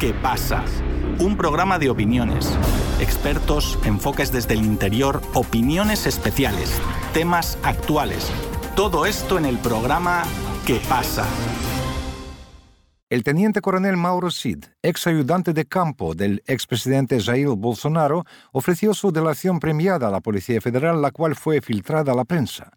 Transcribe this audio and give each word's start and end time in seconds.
¿Qué 0.00 0.14
pasa? 0.14 0.64
Un 1.18 1.36
programa 1.36 1.78
de 1.78 1.90
opiniones, 1.90 2.58
expertos, 3.00 3.78
enfoques 3.84 4.32
desde 4.32 4.54
el 4.54 4.64
interior, 4.64 5.20
opiniones 5.34 6.06
especiales, 6.06 6.80
temas 7.12 7.58
actuales. 7.62 8.32
Todo 8.74 9.04
esto 9.04 9.36
en 9.36 9.44
el 9.44 9.58
programa 9.58 10.22
¿Qué 10.66 10.80
pasa? 10.88 11.26
El 13.10 13.24
teniente 13.24 13.60
coronel 13.60 13.98
Mauro 13.98 14.30
Cid, 14.30 14.64
ex 14.82 15.06
ayudante 15.06 15.52
de 15.52 15.66
campo 15.66 16.14
del 16.14 16.42
expresidente 16.46 17.20
Jair 17.20 17.48
Bolsonaro, 17.48 18.24
ofreció 18.52 18.94
su 18.94 19.12
delación 19.12 19.60
premiada 19.60 20.08
a 20.08 20.10
la 20.10 20.20
Policía 20.20 20.62
Federal, 20.62 21.02
la 21.02 21.10
cual 21.10 21.34
fue 21.34 21.60
filtrada 21.60 22.12
a 22.12 22.14
la 22.16 22.24
prensa. 22.24 22.72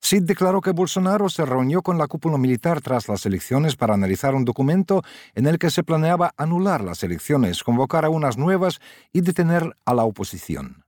Sid 0.00 0.22
declaró 0.22 0.60
que 0.60 0.72
Bolsonaro 0.72 1.28
se 1.28 1.44
reunió 1.44 1.82
con 1.82 1.98
la 1.98 2.06
cúpula 2.06 2.38
militar 2.38 2.80
tras 2.80 3.08
las 3.08 3.26
elecciones 3.26 3.76
para 3.76 3.94
analizar 3.94 4.34
un 4.34 4.44
documento 4.44 5.02
en 5.34 5.46
el 5.46 5.58
que 5.58 5.70
se 5.70 5.82
planeaba 5.82 6.32
anular 6.36 6.82
las 6.82 7.02
elecciones, 7.02 7.62
convocar 7.62 8.04
a 8.04 8.10
unas 8.10 8.38
nuevas 8.38 8.80
y 9.12 9.20
detener 9.20 9.76
a 9.84 9.94
la 9.94 10.04
oposición. 10.04 10.84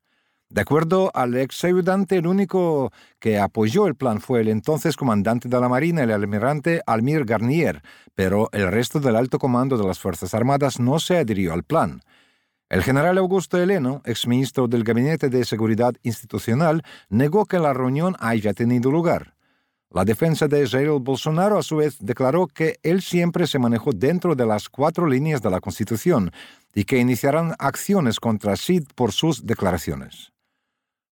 De 0.48 0.60
acuerdo 0.60 1.10
al 1.14 1.34
ex 1.36 1.64
ayudante, 1.64 2.16
el 2.16 2.26
único 2.26 2.92
que 3.18 3.38
apoyó 3.38 3.86
el 3.86 3.94
plan 3.94 4.20
fue 4.20 4.42
el 4.42 4.48
entonces 4.48 4.96
comandante 4.96 5.48
de 5.48 5.58
la 5.58 5.68
Marina, 5.68 6.02
el 6.02 6.10
almirante 6.10 6.82
Almir 6.86 7.24
Garnier, 7.24 7.82
pero 8.14 8.50
el 8.52 8.70
resto 8.70 9.00
del 9.00 9.16
alto 9.16 9.38
comando 9.38 9.78
de 9.78 9.86
las 9.86 9.98
Fuerzas 9.98 10.34
Armadas 10.34 10.78
no 10.78 10.98
se 10.98 11.16
adhirió 11.16 11.54
al 11.54 11.62
plan. 11.62 12.02
El 12.72 12.82
general 12.82 13.18
Augusto 13.18 13.58
Heleno, 13.58 14.00
exministro 14.06 14.66
del 14.66 14.82
Gabinete 14.82 15.28
de 15.28 15.44
Seguridad 15.44 15.92
Institucional, 16.04 16.82
negó 17.10 17.44
que 17.44 17.58
la 17.58 17.74
reunión 17.74 18.16
haya 18.18 18.54
tenido 18.54 18.90
lugar. 18.90 19.34
La 19.90 20.06
defensa 20.06 20.48
de 20.48 20.66
Jair 20.66 20.88
Bolsonaro, 20.88 21.58
a 21.58 21.62
su 21.62 21.76
vez, 21.76 21.98
declaró 22.00 22.46
que 22.46 22.78
él 22.82 23.02
siempre 23.02 23.46
se 23.46 23.58
manejó 23.58 23.92
dentro 23.92 24.34
de 24.34 24.46
las 24.46 24.70
cuatro 24.70 25.06
líneas 25.06 25.42
de 25.42 25.50
la 25.50 25.60
Constitución 25.60 26.32
y 26.74 26.84
que 26.84 26.96
iniciarán 26.96 27.54
acciones 27.58 28.18
contra 28.18 28.56
Sid 28.56 28.84
por 28.94 29.12
sus 29.12 29.44
declaraciones. 29.44 30.32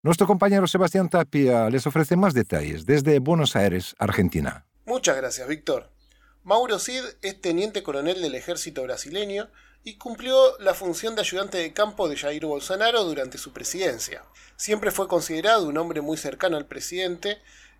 Nuestro 0.01 0.25
compañero 0.25 0.65
Sebastián 0.65 1.09
Tapia 1.09 1.69
les 1.69 1.85
ofrece 1.85 2.15
más 2.15 2.33
detalles 2.33 2.87
desde 2.87 3.19
Buenos 3.19 3.55
Aires, 3.55 3.93
Argentina. 3.99 4.65
Muchas 4.87 5.15
gracias, 5.15 5.47
Víctor. 5.47 5.90
Mauro 6.43 6.79
Cid 6.79 7.03
es 7.21 7.39
teniente 7.39 7.83
coronel 7.83 8.19
del 8.19 8.33
ejército 8.33 8.81
brasileño 8.81 9.47
y 9.83 9.97
cumplió 9.97 10.57
la 10.57 10.73
función 10.73 11.13
de 11.13 11.21
ayudante 11.21 11.59
de 11.59 11.71
campo 11.71 12.09
de 12.09 12.17
Jair 12.17 12.47
Bolsonaro 12.47 13.03
durante 13.03 13.37
su 13.37 13.53
presidencia. 13.53 14.23
Siempre 14.55 14.89
fue 14.89 15.07
considerado 15.07 15.67
un 15.67 15.77
hombre 15.77 16.01
muy 16.01 16.17
cercano 16.17 16.57
al 16.57 16.65
presidente 16.65 17.39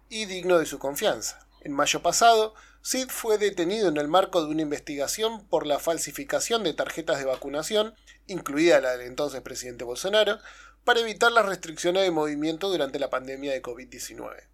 y 0.10 0.26
digno 0.26 0.60
de 0.60 0.68
su 0.68 0.78
confianza. 0.78 1.48
En 1.62 1.74
mayo 1.74 2.04
pasado, 2.04 2.54
Sid 2.84 3.08
fue 3.10 3.40
detenido 3.40 3.90
en 3.90 3.98
el 3.98 4.08
marco 4.08 4.44
de 4.44 4.52
una 4.52 4.62
investigación 4.62 5.44
por 5.48 5.66
la 5.66 5.80
falsificación 5.80 6.64
de 6.64 6.74
tarjetas 6.74 7.18
de 7.18 7.26
vacunación, 7.26 7.96
incluida 8.28 8.80
la 8.80 8.92
del 8.92 9.08
entonces 9.08 9.42
presidente 9.42 9.86
Bolsonaro, 9.86 10.38
para 10.84 11.00
evitar 11.00 11.32
las 11.32 11.48
restricciones 11.48 12.04
de 12.04 12.12
movimiento 12.12 12.70
durante 12.70 13.00
la 13.00 13.10
pandemia 13.10 13.54
de 13.54 13.64
COVID-19. 13.64 14.52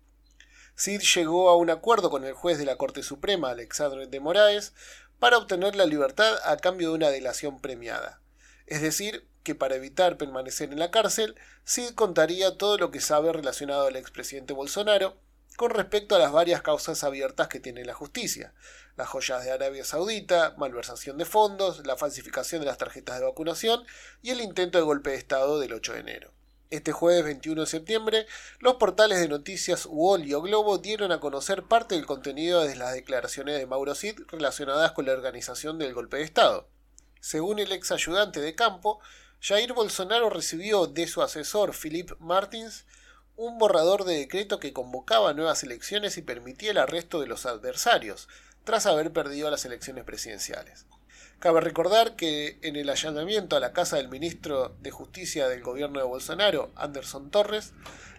Sid 0.78 1.02
llegó 1.02 1.50
a 1.50 1.58
un 1.58 1.72
acuerdo 1.72 2.12
con 2.12 2.24
el 2.24 2.34
juez 2.34 2.60
de 2.60 2.66
la 2.66 2.76
Corte 2.76 3.02
Suprema, 3.02 3.50
Alexandre 3.50 4.06
de 4.06 4.20
Moraes, 4.20 4.74
para 5.18 5.40
obtener 5.40 5.76
la 5.76 5.88
libertad 5.88 6.38
a 6.46 6.56
cambio 6.58 6.90
de 6.90 6.96
una 6.96 7.10
delación 7.10 7.60
premiada. 7.60 8.22
Es 8.68 8.84
decir, 8.84 9.28
que 9.42 9.56
para 9.56 9.76
evitar 9.76 10.18
permanecer 10.18 10.72
en 10.72 10.78
la 10.78 10.92
cárcel, 10.92 11.36
Sid 11.64 11.96
contaría 11.96 12.60
todo 12.60 12.78
lo 12.78 12.92
que 12.92 13.02
sabe 13.02 13.34
relacionado 13.34 13.88
al 13.88 13.96
expresidente 13.96 14.54
Bolsonaro 14.54 15.18
con 15.56 15.72
respecto 15.72 16.16
a 16.16 16.20
las 16.20 16.32
varias 16.32 16.62
causas 16.62 17.04
abiertas 17.04 17.48
que 17.48 17.60
tiene 17.60 17.84
la 17.84 17.96
justicia, 17.96 18.54
las 18.98 19.10
joyas 19.10 19.44
de 19.44 19.52
Arabia 19.52 19.84
Saudita, 19.84 20.54
malversación 20.60 21.18
de 21.18 21.26
fondos, 21.26 21.88
la 21.88 21.98
falsificación 21.98 22.62
de 22.62 22.68
las 22.68 22.78
tarjetas 22.78 23.18
de 23.18 23.26
vacunación 23.26 23.84
y 24.22 24.30
el 24.30 24.42
intento 24.42 24.78
de 24.78 24.84
golpe 24.84 25.10
de 25.10 25.16
Estado 25.16 25.60
del 25.60 25.74
8 25.74 25.94
de 25.94 26.00
enero. 26.02 26.37
Este 26.70 26.92
jueves 26.92 27.24
21 27.24 27.62
de 27.62 27.68
septiembre, 27.68 28.28
los 28.60 28.76
portales 28.76 29.22
de 29.22 29.30
noticias 29.30 29.86
UOL 29.86 30.26
y 30.26 30.34
O 30.34 30.42
Globo 30.42 30.80
dieron 30.80 31.14
a 31.14 31.22
conocer 31.22 31.64
parte 31.64 31.96
del 31.96 32.06
contenido 32.06 32.66
de 32.66 32.76
las 32.76 32.94
declaraciones 32.94 33.58
de 33.58 33.66
Mauro 33.66 33.96
Cid 33.96 34.20
relacionadas 34.28 34.92
con 34.92 35.06
la 35.06 35.14
organización 35.14 35.80
del 35.80 35.94
golpe 35.94 36.18
de 36.18 36.24
Estado. 36.24 36.68
Según 37.22 37.60
el 37.60 37.72
ex 37.72 37.94
ayudante 37.94 38.42
de 38.42 38.54
campo, 38.54 39.00
Jair 39.40 39.72
Bolsonaro 39.72 40.30
recibió 40.30 40.88
de 40.88 41.08
su 41.08 41.22
asesor 41.22 41.74
Philip 41.74 42.12
Martins 42.20 42.86
un 43.38 43.58
borrador 43.58 44.04
de 44.04 44.18
decreto 44.18 44.60
que 44.60 44.74
convocaba 44.74 45.34
nuevas 45.34 45.64
elecciones 45.64 46.18
y 46.18 46.22
permitía 46.22 46.72
el 46.72 46.80
arresto 46.80 47.22
de 47.22 47.28
los 47.28 47.46
adversarios, 47.46 48.28
tras 48.66 48.88
haber 48.88 49.14
perdido 49.14 49.50
las 49.50 49.64
elecciones 49.64 50.04
presidenciales. 50.04 50.86
Cabe 51.40 51.62
recordar 51.62 52.16
que 52.16 52.58
en 52.64 52.76
el 52.78 52.90
allanamiento 52.90 53.56
a 53.56 53.60
la 53.60 53.72
casa 53.72 53.98
del 53.98 54.10
ministro 54.10 54.76
de 54.82 54.90
Justicia 54.90 55.48
del 55.48 55.62
gobierno 55.62 56.00
de 56.00 56.06
Bolsonaro, 56.06 56.72
Anderson 56.76 57.30
Torres, 57.30 57.74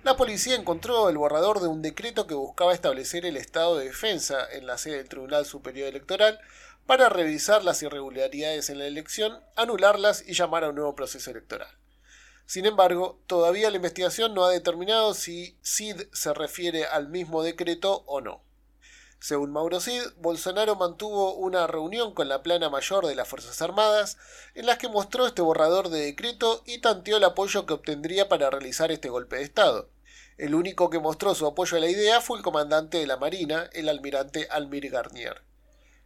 la 0.04 0.16
policía 0.16 0.54
encontró 0.54 1.08
el 1.08 1.18
borrador 1.18 1.60
de 1.60 1.66
un 1.66 1.82
decreto 1.82 2.28
que 2.28 2.34
buscaba 2.34 2.72
establecer 2.72 3.26
el 3.26 3.36
estado 3.36 3.76
de 3.76 3.86
defensa 3.86 4.46
en 4.52 4.68
la 4.68 4.78
sede 4.78 4.98
del 4.98 5.08
Tribunal 5.08 5.46
Superior 5.46 5.88
Electoral 5.88 6.38
para 6.86 7.08
revisar 7.08 7.64
las 7.64 7.82
irregularidades 7.82 8.70
en 8.70 8.78
la 8.78 8.86
elección, 8.86 9.40
anularlas 9.56 10.22
y 10.24 10.34
llamar 10.34 10.62
a 10.62 10.68
un 10.68 10.76
nuevo 10.76 10.94
proceso 10.94 11.32
electoral. 11.32 11.68
Sin 12.46 12.66
embargo, 12.66 13.20
todavía 13.26 13.68
la 13.70 13.76
investigación 13.76 14.32
no 14.32 14.44
ha 14.44 14.50
determinado 14.50 15.12
si 15.12 15.58
CID 15.60 16.02
se 16.12 16.32
refiere 16.34 16.86
al 16.86 17.08
mismo 17.08 17.42
decreto 17.42 18.04
o 18.06 18.20
no. 18.20 18.47
Según 19.20 19.50
Mauro 19.50 19.80
Cid, 19.80 20.02
Bolsonaro 20.18 20.76
mantuvo 20.76 21.34
una 21.34 21.66
reunión 21.66 22.14
con 22.14 22.28
la 22.28 22.42
plana 22.42 22.70
mayor 22.70 23.04
de 23.04 23.16
las 23.16 23.26
Fuerzas 23.26 23.60
Armadas, 23.60 24.16
en 24.54 24.66
la 24.66 24.78
que 24.78 24.88
mostró 24.88 25.26
este 25.26 25.42
borrador 25.42 25.88
de 25.88 26.00
decreto 26.00 26.62
y 26.66 26.78
tanteó 26.78 27.16
el 27.16 27.24
apoyo 27.24 27.66
que 27.66 27.74
obtendría 27.74 28.28
para 28.28 28.48
realizar 28.48 28.92
este 28.92 29.08
golpe 29.08 29.36
de 29.36 29.42
Estado. 29.42 29.90
El 30.36 30.54
único 30.54 30.88
que 30.88 31.00
mostró 31.00 31.34
su 31.34 31.46
apoyo 31.46 31.76
a 31.76 31.80
la 31.80 31.88
idea 31.88 32.20
fue 32.20 32.38
el 32.38 32.44
comandante 32.44 32.98
de 32.98 33.08
la 33.08 33.16
Marina, 33.16 33.68
el 33.72 33.88
almirante 33.88 34.46
Almir 34.50 34.88
Garnier. 34.88 35.42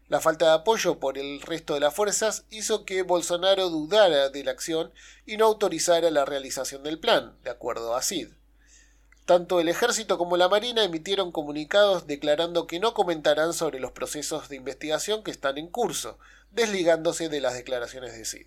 La 0.09 0.21
falta 0.21 0.47
de 0.47 0.53
apoyo 0.53 0.99
por 0.99 1.19
el 1.19 1.43
resto 1.43 1.75
de 1.75 1.81
las 1.81 1.95
fuerzas 1.95 2.47
hizo 2.49 2.87
que 2.87 3.03
Bolsonaro 3.03 3.69
dudara 3.69 4.31
de 4.31 4.43
la 4.43 4.53
acción 4.53 4.93
y 5.27 5.37
no 5.37 5.45
autorizara 5.45 6.11
la 6.11 6.25
realización 6.25 6.83
del 6.83 6.99
plan, 6.99 7.37
de 7.43 7.51
acuerdo 7.51 7.95
a 7.95 8.03
Cid. 8.03 8.29
Tanto 9.25 9.61
el 9.61 9.69
ejército 9.69 10.19
como 10.19 10.37
la 10.37 10.49
marina 10.49 10.83
emitieron 10.83 11.31
comunicados 11.31 12.07
declarando 12.09 12.67
que 12.67 12.81
no 12.81 12.93
comentarán 12.93 13.53
sobre 13.53 13.79
los 13.79 13.93
procesos 13.93 14.49
de 14.49 14.57
investigación 14.57 15.23
que 15.23 15.31
están 15.31 15.59
en 15.59 15.69
curso, 15.69 16.19
desligándose 16.51 17.29
de 17.29 17.41
las 17.41 17.55
declaraciones 17.55 18.15
de 18.15 18.25
Cid. 18.25 18.47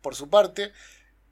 Por 0.00 0.14
su 0.14 0.30
parte, 0.30 0.72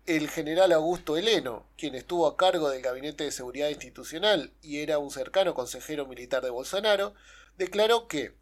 el 0.06 0.28
general 0.28 0.72
Augusto 0.72 1.16
Heleno, 1.16 1.66
quien 1.76 1.94
estuvo 1.94 2.26
a 2.26 2.36
cargo 2.36 2.68
del 2.68 2.82
Gabinete 2.82 3.24
de 3.24 3.32
Seguridad 3.32 3.68
Institucional 3.68 4.52
y 4.62 4.78
era 4.78 4.98
un 4.98 5.10
cercano 5.10 5.54
consejero 5.54 6.06
militar 6.06 6.42
de 6.42 6.50
Bolsonaro, 6.50 7.14
declaró 7.56 8.08
que 8.08 8.34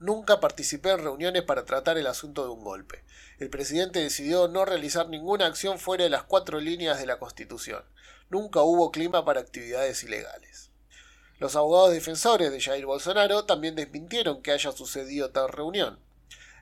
Nunca 0.00 0.38
participé 0.38 0.90
en 0.90 1.00
reuniones 1.00 1.42
para 1.42 1.64
tratar 1.64 1.98
el 1.98 2.06
asunto 2.06 2.44
de 2.44 2.50
un 2.50 2.62
golpe. 2.62 3.02
El 3.40 3.50
presidente 3.50 3.98
decidió 3.98 4.46
no 4.46 4.64
realizar 4.64 5.08
ninguna 5.08 5.46
acción 5.46 5.80
fuera 5.80 6.04
de 6.04 6.10
las 6.10 6.22
cuatro 6.22 6.60
líneas 6.60 7.00
de 7.00 7.06
la 7.06 7.18
Constitución. 7.18 7.82
Nunca 8.30 8.62
hubo 8.62 8.92
clima 8.92 9.24
para 9.24 9.40
actividades 9.40 10.04
ilegales. 10.04 10.70
Los 11.40 11.56
abogados 11.56 11.90
defensores 11.90 12.52
de 12.52 12.60
Jair 12.60 12.86
Bolsonaro 12.86 13.44
también 13.44 13.74
desmintieron 13.74 14.40
que 14.40 14.52
haya 14.52 14.70
sucedido 14.70 15.30
tal 15.30 15.48
reunión. 15.48 15.98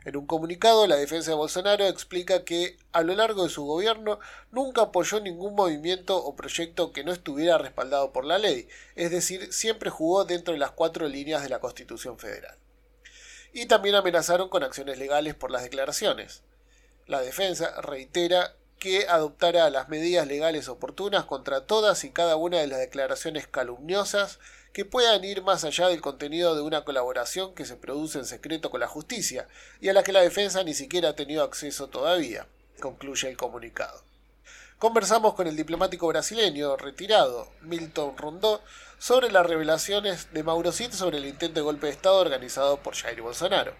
En 0.06 0.16
un 0.16 0.26
comunicado, 0.26 0.86
la 0.86 0.96
defensa 0.96 1.32
de 1.32 1.36
Bolsonaro 1.36 1.84
explica 1.84 2.42
que, 2.42 2.78
a 2.92 3.02
lo 3.02 3.14
largo 3.14 3.42
de 3.42 3.50
su 3.50 3.66
gobierno, 3.66 4.18
nunca 4.50 4.82
apoyó 4.82 5.20
ningún 5.20 5.54
movimiento 5.54 6.16
o 6.16 6.36
proyecto 6.36 6.90
que 6.90 7.04
no 7.04 7.12
estuviera 7.12 7.58
respaldado 7.58 8.12
por 8.12 8.24
la 8.24 8.38
ley, 8.38 8.66
es 8.94 9.10
decir, 9.10 9.52
siempre 9.52 9.90
jugó 9.90 10.24
dentro 10.24 10.54
de 10.54 10.58
las 10.58 10.70
cuatro 10.70 11.06
líneas 11.06 11.42
de 11.42 11.50
la 11.50 11.60
Constitución 11.60 12.18
Federal 12.18 12.56
y 13.56 13.64
también 13.64 13.94
amenazaron 13.94 14.50
con 14.50 14.62
acciones 14.62 14.98
legales 14.98 15.34
por 15.34 15.50
las 15.50 15.62
declaraciones. 15.62 16.42
La 17.06 17.22
defensa 17.22 17.80
reitera 17.80 18.54
que 18.78 19.08
adoptará 19.08 19.70
las 19.70 19.88
medidas 19.88 20.26
legales 20.26 20.68
oportunas 20.68 21.24
contra 21.24 21.64
todas 21.64 22.04
y 22.04 22.10
cada 22.10 22.36
una 22.36 22.58
de 22.58 22.66
las 22.66 22.78
declaraciones 22.78 23.46
calumniosas 23.46 24.40
que 24.74 24.84
puedan 24.84 25.24
ir 25.24 25.40
más 25.40 25.64
allá 25.64 25.88
del 25.88 26.02
contenido 26.02 26.54
de 26.54 26.60
una 26.60 26.84
colaboración 26.84 27.54
que 27.54 27.64
se 27.64 27.76
produce 27.76 28.18
en 28.18 28.26
secreto 28.26 28.70
con 28.70 28.80
la 28.80 28.88
justicia 28.88 29.48
y 29.80 29.88
a 29.88 29.94
la 29.94 30.02
que 30.02 30.12
la 30.12 30.20
defensa 30.20 30.62
ni 30.62 30.74
siquiera 30.74 31.08
ha 31.08 31.16
tenido 31.16 31.42
acceso 31.42 31.88
todavía, 31.88 32.46
concluye 32.78 33.26
el 33.30 33.38
comunicado. 33.38 34.02
Conversamos 34.78 35.32
con 35.32 35.46
el 35.46 35.56
diplomático 35.56 36.06
brasileño 36.06 36.76
retirado, 36.76 37.48
Milton 37.62 38.14
Rondó, 38.18 38.60
sobre 38.98 39.30
las 39.30 39.46
revelaciones 39.46 40.32
de 40.34 40.42
Mauro 40.42 40.70
Cid 40.70 40.92
sobre 40.92 41.16
el 41.16 41.24
intento 41.24 41.60
de 41.60 41.64
golpe 41.64 41.86
de 41.86 41.92
Estado 41.92 42.20
organizado 42.20 42.76
por 42.82 42.94
Jair 42.94 43.22
Bolsonaro. 43.22 43.72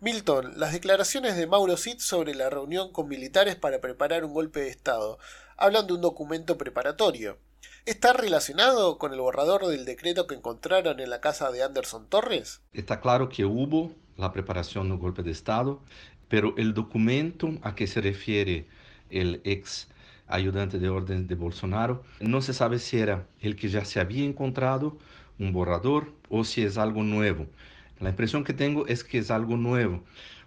Milton, 0.00 0.60
las 0.60 0.74
declaraciones 0.74 1.36
de 1.36 1.46
Mauro 1.46 1.78
Cid 1.78 1.98
sobre 1.98 2.34
la 2.34 2.50
reunión 2.50 2.92
con 2.92 3.08
militares 3.08 3.56
para 3.56 3.80
preparar 3.80 4.22
un 4.22 4.34
golpe 4.34 4.60
de 4.60 4.68
Estado 4.68 5.18
hablan 5.56 5.86
de 5.86 5.94
un 5.94 6.02
documento 6.02 6.58
preparatorio. 6.58 7.38
¿Está 7.86 8.12
relacionado 8.12 8.98
con 8.98 9.14
el 9.14 9.20
borrador 9.20 9.66
del 9.66 9.86
decreto 9.86 10.26
que 10.26 10.34
encontraron 10.34 11.00
en 11.00 11.08
la 11.08 11.22
casa 11.22 11.50
de 11.52 11.62
Anderson 11.62 12.06
Torres? 12.10 12.60
Está 12.74 13.00
claro 13.00 13.30
que 13.30 13.46
hubo 13.46 13.92
la 14.18 14.32
preparación 14.32 14.88
de 14.88 14.94
un 14.94 15.00
golpe 15.00 15.22
de 15.22 15.30
Estado 15.30 15.80
pero 16.28 16.54
el 16.56 16.74
documento 16.74 17.50
a 17.62 17.74
que 17.74 17.86
se 17.86 18.00
refiere 18.00 18.66
el 19.10 19.40
ex 19.44 19.88
ayudante 20.26 20.78
de 20.78 20.88
orden 20.88 21.26
de 21.26 21.34
Bolsonaro, 21.34 22.02
no 22.20 22.40
se 22.40 22.52
sabe 22.52 22.78
si 22.78 22.98
era 22.98 23.26
el 23.40 23.56
que 23.56 23.68
ya 23.68 23.84
se 23.84 24.00
había 24.00 24.24
encontrado, 24.24 24.98
un 25.38 25.52
borrador, 25.52 26.12
o 26.28 26.44
si 26.44 26.62
es 26.62 26.78
algo 26.78 27.02
nuevo. 27.02 27.46
La 28.00 28.10
impresión 28.10 28.44
que 28.44 28.52
tengo 28.52 28.86
es 28.86 29.04
que 29.04 29.18
es 29.18 29.30
algo 29.30 29.56
nuevo, 29.56 30.02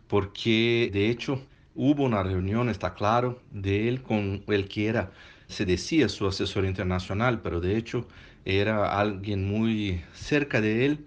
porque 0.08 0.90
de 0.92 1.10
hecho 1.10 1.42
hubo 1.76 2.04
una 2.04 2.24
reunión, 2.24 2.70
está 2.70 2.94
claro, 2.94 3.40
de 3.52 3.88
él 3.88 4.02
con 4.02 4.44
el 4.48 4.68
que 4.68 4.88
era, 4.88 5.12
se 5.48 5.66
decía 5.66 6.10
su 6.10 6.28
asesor 6.28 6.66
internacional, 6.66 7.42
pero 7.42 7.62
de 7.62 7.78
hecho 7.78 8.08
era 8.46 9.00
alguien 9.00 9.48
muy 9.48 10.02
cerca 10.14 10.62
de 10.62 10.86
él 10.86 11.06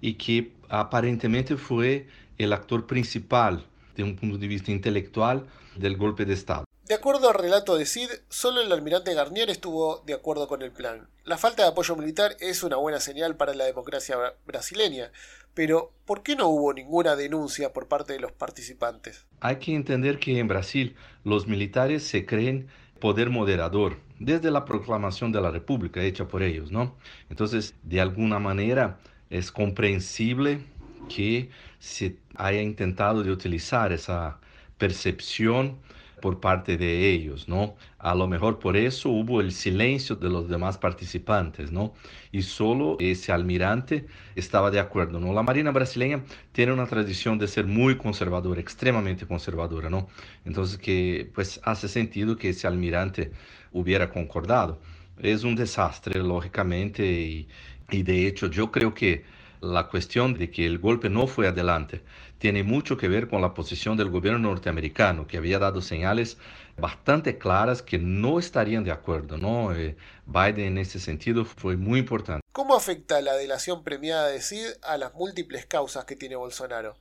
y 0.00 0.14
que 0.14 0.52
aparentemente 0.68 1.56
fue 1.56 2.06
el 2.38 2.52
actor 2.52 2.86
principal 2.86 3.64
de 3.96 4.04
un 4.04 4.16
punto 4.16 4.38
de 4.38 4.48
vista 4.48 4.70
intelectual 4.70 5.46
del 5.76 5.96
golpe 5.96 6.24
de 6.24 6.34
Estado. 6.34 6.64
De 6.92 6.98
acuerdo 6.98 7.30
al 7.30 7.36
relato 7.36 7.78
de 7.78 7.86
Sid, 7.86 8.10
solo 8.28 8.60
el 8.60 8.70
almirante 8.70 9.14
Garnier 9.14 9.48
estuvo 9.48 10.02
de 10.04 10.12
acuerdo 10.12 10.46
con 10.46 10.60
el 10.60 10.72
plan. 10.72 11.08
La 11.24 11.38
falta 11.38 11.62
de 11.62 11.70
apoyo 11.70 11.96
militar 11.96 12.36
es 12.38 12.62
una 12.62 12.76
buena 12.76 13.00
señal 13.00 13.34
para 13.34 13.54
la 13.54 13.64
democracia 13.64 14.18
brasileña, 14.44 15.10
pero 15.54 15.90
¿por 16.04 16.22
qué 16.22 16.36
no 16.36 16.48
hubo 16.48 16.74
ninguna 16.74 17.16
denuncia 17.16 17.72
por 17.72 17.88
parte 17.88 18.12
de 18.12 18.20
los 18.20 18.32
participantes? 18.32 19.24
Hay 19.40 19.56
que 19.56 19.74
entender 19.74 20.18
que 20.18 20.38
en 20.38 20.48
Brasil 20.48 20.94
los 21.24 21.46
militares 21.46 22.02
se 22.02 22.26
creen 22.26 22.68
poder 23.00 23.30
moderador 23.30 23.96
desde 24.18 24.50
la 24.50 24.66
proclamación 24.66 25.32
de 25.32 25.40
la 25.40 25.50
República 25.50 26.02
hecha 26.02 26.28
por 26.28 26.42
ellos, 26.42 26.70
¿no? 26.72 26.98
Entonces, 27.30 27.74
de 27.84 28.02
alguna 28.02 28.38
manera 28.38 28.98
es 29.30 29.50
comprensible 29.50 30.66
que 31.08 31.48
se 31.78 32.18
haya 32.34 32.60
intentado 32.60 33.22
de 33.22 33.30
utilizar 33.30 33.92
esa 33.92 34.40
percepción 34.76 35.80
por 36.22 36.40
parte 36.40 36.78
de 36.78 37.10
ellos, 37.10 37.48
¿no? 37.48 37.76
A 37.98 38.14
lo 38.14 38.26
mejor 38.28 38.58
por 38.58 38.78
eso 38.78 39.10
hubo 39.10 39.42
el 39.42 39.52
silencio 39.52 40.16
de 40.16 40.30
los 40.30 40.48
demás 40.48 40.78
participantes, 40.78 41.72
¿no? 41.72 41.92
Y 42.32 42.42
solo 42.42 42.96
ese 43.00 43.32
almirante 43.32 44.06
estaba 44.36 44.70
de 44.70 44.80
acuerdo, 44.80 45.20
¿no? 45.20 45.34
La 45.34 45.42
Marina 45.42 45.72
brasileña 45.72 46.24
tiene 46.52 46.72
una 46.72 46.86
tradición 46.86 47.38
de 47.38 47.48
ser 47.48 47.66
muy 47.66 47.98
conservadora, 47.98 48.60
extremadamente 48.60 49.26
conservadora, 49.26 49.90
¿no? 49.90 50.08
Entonces 50.46 50.78
que 50.78 51.30
pues 51.34 51.60
hace 51.64 51.88
sentido 51.88 52.36
que 52.36 52.50
ese 52.50 52.66
almirante 52.66 53.32
hubiera 53.72 54.10
concordado. 54.10 54.80
Es 55.18 55.44
un 55.44 55.54
desastre, 55.56 56.22
lógicamente, 56.22 57.04
y, 57.04 57.48
y 57.90 58.02
de 58.02 58.26
hecho 58.26 58.46
yo 58.48 58.70
creo 58.72 58.94
que 58.94 59.24
la 59.62 59.88
cuestión 59.88 60.34
de 60.34 60.50
que 60.50 60.66
el 60.66 60.78
golpe 60.78 61.08
no 61.08 61.26
fue 61.26 61.48
adelante 61.48 62.02
tiene 62.42 62.64
mucho 62.64 62.96
que 62.96 63.06
ver 63.06 63.28
con 63.28 63.40
la 63.40 63.54
posición 63.54 63.96
del 63.96 64.10
gobierno 64.10 64.50
norteamericano, 64.50 65.28
que 65.28 65.36
había 65.36 65.60
dado 65.60 65.80
señales 65.80 66.38
bastante 66.76 67.38
claras 67.38 67.82
que 67.82 68.00
no 68.00 68.40
estarían 68.40 68.82
de 68.82 68.90
acuerdo. 68.90 69.38
¿no? 69.38 69.72
Eh, 69.72 69.96
Biden 70.26 70.72
en 70.72 70.78
ese 70.78 70.98
sentido 70.98 71.44
fue 71.44 71.76
muy 71.76 72.00
importante. 72.00 72.42
¿Cómo 72.50 72.74
afecta 72.74 73.20
la 73.20 73.34
delación 73.34 73.84
premiada 73.84 74.26
de 74.26 74.40
Sid 74.40 74.66
a 74.82 74.96
las 74.96 75.14
múltiples 75.14 75.66
causas 75.66 76.04
que 76.04 76.16
tiene 76.16 76.34
Bolsonaro? 76.34 76.96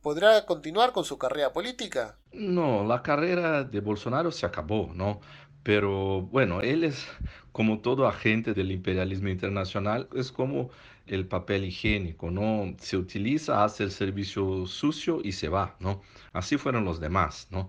¿Podrá 0.00 0.46
continuar 0.46 0.92
con 0.92 1.04
su 1.04 1.18
carrera 1.18 1.52
política? 1.52 2.16
No, 2.32 2.86
la 2.86 3.02
carrera 3.02 3.64
de 3.64 3.80
Bolsonaro 3.80 4.30
se 4.30 4.46
acabó, 4.46 4.92
¿no? 4.94 5.20
Pero 5.64 6.22
bueno, 6.22 6.60
él 6.60 6.84
es 6.84 7.04
como 7.50 7.80
todo 7.80 8.06
agente 8.06 8.54
del 8.54 8.70
imperialismo 8.70 9.28
internacional, 9.28 10.08
es 10.14 10.30
como 10.30 10.70
el 11.06 11.26
papel 11.26 11.64
higiénico, 11.64 12.30
¿no? 12.30 12.74
Se 12.78 12.96
utiliza, 12.96 13.64
hace 13.64 13.84
el 13.84 13.90
servicio 13.90 14.66
sucio 14.66 15.20
y 15.22 15.32
se 15.32 15.48
va, 15.48 15.76
¿no? 15.80 16.02
Así 16.32 16.56
fueron 16.56 16.84
los 16.84 17.00
demás, 17.00 17.48
¿no? 17.50 17.68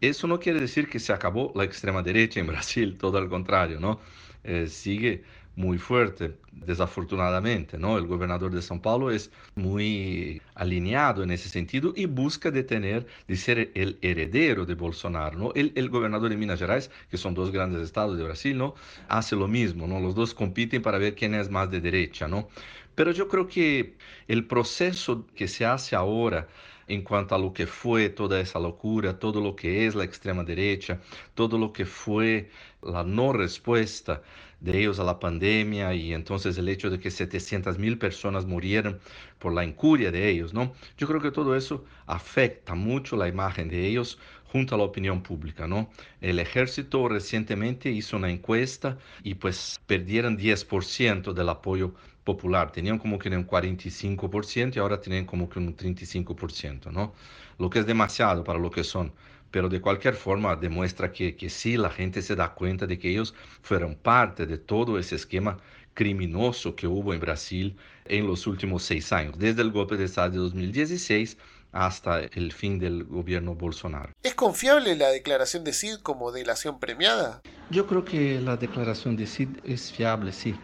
Eso 0.00 0.26
no 0.26 0.40
quiere 0.40 0.60
decir 0.60 0.88
que 0.88 0.98
se 0.98 1.12
acabó 1.12 1.52
la 1.54 1.64
extrema 1.64 2.02
derecha 2.02 2.40
en 2.40 2.46
Brasil, 2.48 2.96
todo 2.98 3.18
al 3.18 3.28
contrario, 3.28 3.80
¿no? 3.80 4.00
Eh, 4.44 4.66
sigue 4.68 5.24
muy 5.56 5.78
fuerte, 5.78 6.36
desafortunadamente, 6.52 7.78
¿no? 7.78 7.96
El 7.98 8.06
gobernador 8.06 8.52
de 8.52 8.60
São 8.60 8.80
Paulo 8.80 9.10
es 9.10 9.30
muy 9.54 10.42
alineado 10.54 11.22
en 11.22 11.30
ese 11.30 11.48
sentido 11.48 11.92
y 11.94 12.06
busca 12.06 12.50
detener 12.50 13.06
de 13.28 13.36
ser 13.36 13.70
el 13.74 13.98
heredero 14.02 14.66
de 14.66 14.74
Bolsonaro, 14.74 15.38
¿no? 15.38 15.52
El, 15.54 15.72
el 15.76 15.90
de 15.90 16.36
Minas 16.36 16.58
Gerais, 16.58 16.90
que 17.10 17.16
son 17.16 17.34
dos 17.34 17.50
grandes 17.50 17.82
estados 17.82 18.18
de 18.18 18.24
Brasil, 18.24 18.56
¿no? 18.58 18.74
Hace 19.08 19.36
lo 19.36 19.48
mismo, 19.48 19.86
¿no? 19.86 20.00
Los 20.00 20.14
dos 20.14 20.34
compiten 20.34 20.82
para 20.82 20.98
ver 20.98 21.14
quién 21.14 21.34
es 21.34 21.50
más 21.50 21.70
de 21.70 21.80
derecha, 21.80 22.26
¿no? 22.26 22.48
Pero 22.94 23.12
yo 23.12 23.28
creo 23.28 23.46
que 23.46 23.96
el 24.28 24.46
proceso 24.46 25.26
que 25.34 25.48
se 25.48 25.66
hace 25.66 25.96
ahora 25.96 26.48
en 26.86 27.02
cuanto 27.02 27.34
a 27.34 27.38
lo 27.38 27.52
que 27.52 27.66
fue 27.66 28.10
toda 28.10 28.40
esa 28.40 28.58
locura, 28.58 29.18
todo 29.18 29.40
lo 29.40 29.56
que 29.56 29.86
es 29.86 29.94
la 29.94 30.04
extrema 30.04 30.44
derecha, 30.44 31.00
todo 31.34 31.58
lo 31.58 31.72
que 31.72 31.86
fue 31.86 32.50
la 32.84 33.04
no 33.04 33.32
respuesta 33.32 34.22
de 34.60 34.80
ellos 34.80 34.98
a 34.98 35.04
la 35.04 35.18
pandemia 35.18 35.94
y 35.94 36.14
entonces 36.14 36.56
el 36.56 36.68
hecho 36.68 36.88
de 36.90 36.98
que 36.98 37.10
700 37.10 37.78
mil 37.78 37.98
personas 37.98 38.46
murieran 38.46 38.98
por 39.38 39.52
la 39.52 39.64
incuria 39.64 40.10
de 40.10 40.28
ellos, 40.28 40.54
¿no? 40.54 40.72
Yo 40.96 41.06
creo 41.06 41.20
que 41.20 41.30
todo 41.30 41.54
eso 41.54 41.84
afecta 42.06 42.74
mucho 42.74 43.16
la 43.16 43.28
imagen 43.28 43.68
de 43.68 43.86
ellos 43.86 44.18
junto 44.46 44.74
a 44.74 44.78
la 44.78 44.84
opinión 44.84 45.22
pública, 45.22 45.66
¿no? 45.66 45.90
El 46.20 46.38
ejército 46.38 47.08
recientemente 47.08 47.90
hizo 47.90 48.16
una 48.16 48.30
encuesta 48.30 48.98
y 49.22 49.34
pues 49.34 49.80
perdieron 49.86 50.38
10% 50.38 51.32
del 51.34 51.48
apoyo 51.48 51.94
popular, 52.24 52.72
tenían 52.72 52.98
como 52.98 53.18
que 53.18 53.28
un 53.28 53.46
45% 53.46 54.76
y 54.76 54.78
ahora 54.78 55.00
tienen 55.00 55.26
como 55.26 55.48
que 55.48 55.58
un 55.58 55.76
35%, 55.76 56.90
¿no? 56.90 57.12
Lo 57.58 57.68
que 57.68 57.80
es 57.80 57.86
demasiado 57.86 58.44
para 58.44 58.58
lo 58.58 58.70
que 58.70 58.84
son 58.84 59.12
pero 59.54 59.68
de 59.68 59.80
cualquier 59.80 60.16
forma 60.16 60.56
demuestra 60.56 61.12
que, 61.12 61.36
que 61.36 61.48
sí, 61.48 61.76
la 61.76 61.88
gente 61.88 62.22
se 62.22 62.34
da 62.34 62.54
cuenta 62.54 62.88
de 62.88 62.98
que 62.98 63.08
ellos 63.08 63.36
fueron 63.62 63.94
parte 63.94 64.46
de 64.46 64.58
todo 64.58 64.98
ese 64.98 65.14
esquema 65.14 65.58
criminoso 65.94 66.74
que 66.74 66.88
hubo 66.88 67.14
en 67.14 67.20
Brasil 67.20 67.76
en 68.04 68.26
los 68.26 68.48
últimos 68.48 68.82
seis 68.82 69.12
años, 69.12 69.38
desde 69.38 69.62
el 69.62 69.70
golpe 69.70 69.96
de 69.96 70.06
Estado 70.06 70.30
de 70.30 70.38
2016 70.38 71.38
hasta 71.70 72.18
el 72.18 72.50
fin 72.50 72.80
del 72.80 73.04
gobierno 73.04 73.54
Bolsonaro. 73.54 74.10
¿Es 74.24 74.34
confiable 74.34 74.96
la 74.96 75.10
declaración 75.10 75.62
de 75.62 75.72
Cid 75.72 75.98
como 76.02 76.32
delación 76.32 76.80
premiada? 76.80 77.40
Yo 77.70 77.86
creo 77.86 78.04
que 78.04 78.40
la 78.40 78.56
declaración 78.56 79.14
de 79.14 79.28
Cid 79.28 79.50
es 79.62 79.92
fiable, 79.92 80.32
sí. 80.32 80.56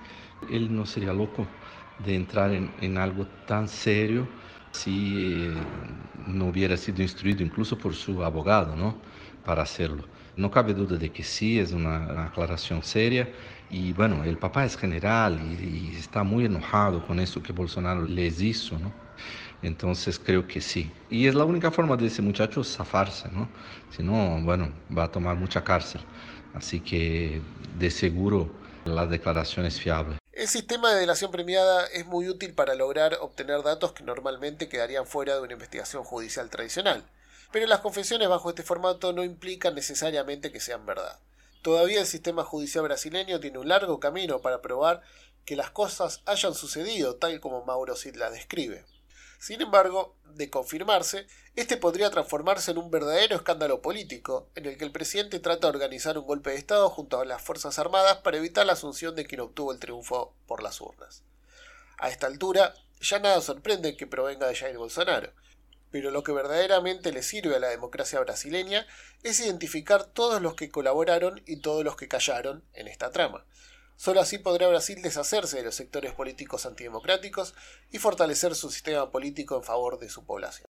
Él 0.51 0.75
no 0.75 0.85
sería 0.85 1.13
loco 1.13 1.47
de 2.05 2.17
entrar 2.17 2.51
en, 2.51 2.75
en 2.81 2.99
algo 2.99 3.29
tan 3.47 3.69
serio 3.69 4.27
si 4.73 5.45
eh, 5.47 5.55
no 6.27 6.47
hubiera 6.47 6.77
sido 6.77 7.03
instruido 7.03 7.43
incluso 7.43 7.77
por 7.79 7.95
su 7.95 8.25
abogado, 8.25 8.77
¿no? 8.77 8.97
Para 9.45 9.63
hacerlo. 9.63 10.05
No 10.37 10.51
cabe 10.51 10.75
duda 10.75 10.97
de 10.97 11.11
que 11.11 11.23
sí, 11.23 11.59
es 11.59 11.73
una, 11.73 12.25
aclaración 12.27 12.83
seria. 12.83 13.29
Y 13.71 13.93
bueno, 13.93 14.25
el 14.25 14.37
papá 14.37 14.65
es 14.65 14.77
general 14.77 15.39
y, 15.61 15.95
está 15.97 16.23
muy 16.23 16.45
enojado 16.45 17.07
con 17.07 17.21
eso 17.21 17.43
que 17.43 17.53
Bolsonaro 17.53 18.05
les 18.07 18.41
hizo, 18.41 18.79
¿no? 18.79 18.93
Entonces 19.63 20.19
creo 20.19 20.47
que 20.47 20.61
sí. 20.61 20.91
Y 21.11 21.27
es 21.27 21.35
la 21.35 21.45
única 21.45 21.71
forma 21.71 21.97
de 21.97 22.07
ese 22.07 22.23
muchacho 22.23 22.65
zafarse, 22.65 23.29
¿no? 23.31 23.49
Si 23.91 24.03
no, 24.03 24.41
bueno, 24.43 24.71
va 24.97 25.05
a 25.05 25.13
tomar 25.13 25.37
mucha 25.37 25.63
cárcel. 25.63 26.01
Así 26.55 26.81
que 26.81 27.41
de 27.79 27.91
seguro 27.91 28.51
la 28.85 29.07
declaración 29.07 29.67
es 29.67 29.79
fiable. 29.81 30.20
El 30.41 30.49
sistema 30.49 30.91
de 30.91 31.01
delación 31.01 31.31
premiada 31.31 31.85
es 31.89 32.07
muy 32.07 32.27
útil 32.27 32.55
para 32.55 32.75
lograr 32.75 33.19
obtener 33.21 33.63
datos 33.63 33.93
que 33.93 34.05
normalmente 34.05 34.71
quedarían 34.71 35.07
fuera 35.07 35.35
de 35.35 35.43
una 35.43 35.53
investigación 35.53 36.03
judicial 36.03 36.49
tradicional, 36.49 37.05
pero 37.53 37.67
las 37.67 37.81
confesiones 37.81 38.27
bajo 38.27 38.49
este 38.49 38.63
formato 38.63 39.13
no 39.13 39.23
implican 39.23 39.75
necesariamente 39.75 40.51
que 40.51 40.59
sean 40.59 40.87
verdad. 40.87 41.19
Todavía 41.61 42.01
el 42.01 42.07
sistema 42.07 42.43
judicial 42.43 42.85
brasileño 42.85 43.39
tiene 43.39 43.59
un 43.59 43.69
largo 43.69 44.01
camino 44.01 44.41
para 44.41 44.63
probar 44.63 45.03
que 45.45 45.57
las 45.57 45.73
cosas 45.73 46.23
hayan 46.25 46.55
sucedido 46.55 47.17
tal 47.17 47.39
como 47.41 47.67
Mauro 47.67 47.95
Cid 47.95 48.17
la 48.17 48.31
describe. 48.31 48.87
Sin 49.41 49.63
embargo, 49.63 50.19
de 50.35 50.51
confirmarse, 50.51 51.27
este 51.57 51.79
podría 51.79 52.11
transformarse 52.11 52.73
en 52.73 52.79
un 52.79 52.91
verdadero 52.91 53.37
escándalo 53.37 53.81
político, 53.81 54.51
en 54.55 54.67
el 54.67 54.77
que 54.77 54.85
el 54.85 54.93
presidente 54.93 55.41
trata 55.41 55.67
de 55.67 55.73
organizar 55.79 56.19
un 56.19 56.27
golpe 56.27 56.51
de 56.51 56.57
Estado 56.57 56.91
junto 56.91 57.19
a 57.19 57.25
las 57.25 57.41
Fuerzas 57.41 57.79
Armadas 57.79 58.19
para 58.19 58.37
evitar 58.37 58.67
la 58.67 58.75
asunción 58.75 59.17
de 59.17 59.25
quien 59.25 59.41
obtuvo 59.41 59.73
el 59.73 59.79
triunfo 59.79 60.35
por 60.47 60.63
las 60.63 60.83
urnas. 60.83 61.23
A 61.97 62.11
esta 62.11 62.27
altura, 62.27 62.75
ya 63.01 63.19
nada 63.19 63.41
sorprende 63.41 63.97
que 63.97 64.07
provenga 64.07 64.47
de 64.47 64.55
Jair 64.55 64.77
Bolsonaro, 64.77 65.33
pero 65.91 66.11
lo 66.11 66.23
que 66.23 66.33
verdaderamente 66.33 67.11
le 67.11 67.23
sirve 67.23 67.57
a 67.57 67.61
la 67.61 67.69
democracia 67.69 68.21
brasileña 68.21 68.87
es 69.23 69.41
identificar 69.41 70.05
todos 70.05 70.43
los 70.43 70.55
que 70.55 70.71
colaboraron 70.71 71.43
y 71.47 71.63
todos 71.63 71.83
los 71.83 71.97
que 71.97 72.09
callaron 72.09 72.63
en 72.75 72.89
esta 72.89 73.11
trama. 73.11 73.47
Solo 74.01 74.23
así 74.23 74.39
podrá 74.39 74.67
Brasil 74.67 75.03
deshacerse 75.03 75.59
de 75.59 75.65
los 75.65 75.75
sectores 75.75 76.15
políticos 76.15 76.65
antidemocráticos 76.65 77.53
y 77.91 77.99
fortalecer 77.99 78.55
su 78.55 78.71
sistema 78.71 79.11
político 79.11 79.59
en 79.59 79.63
favor 79.63 79.99
de 79.99 80.09
su 80.09 80.25
población. 80.25 80.70